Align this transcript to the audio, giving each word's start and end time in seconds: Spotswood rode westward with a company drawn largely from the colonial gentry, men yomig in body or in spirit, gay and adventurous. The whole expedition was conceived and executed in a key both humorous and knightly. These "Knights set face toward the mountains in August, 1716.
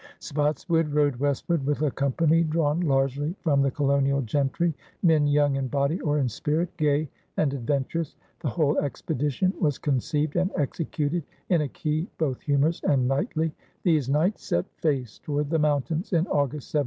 Spotswood 0.17 0.93
rode 0.95 1.17
westward 1.17 1.63
with 1.63 1.83
a 1.83 1.91
company 1.91 2.43
drawn 2.43 2.79
largely 2.79 3.35
from 3.43 3.61
the 3.61 3.69
colonial 3.69 4.23
gentry, 4.23 4.73
men 5.03 5.27
yomig 5.27 5.57
in 5.59 5.67
body 5.67 6.01
or 6.01 6.17
in 6.17 6.27
spirit, 6.27 6.75
gay 6.75 7.07
and 7.37 7.53
adventurous. 7.53 8.15
The 8.39 8.49
whole 8.49 8.79
expedition 8.79 9.53
was 9.59 9.77
conceived 9.77 10.35
and 10.37 10.49
executed 10.57 11.23
in 11.49 11.61
a 11.61 11.67
key 11.67 12.07
both 12.17 12.41
humorous 12.41 12.81
and 12.81 13.07
knightly. 13.07 13.53
These 13.83 14.09
"Knights 14.09 14.43
set 14.43 14.65
face 14.77 15.19
toward 15.19 15.51
the 15.51 15.59
mountains 15.59 16.13
in 16.13 16.21
August, 16.25 16.73
1716. 16.73 16.79